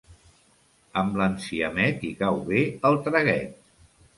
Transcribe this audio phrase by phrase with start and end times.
[1.01, 3.57] Amb l'enciamet hi cau bé el traguet.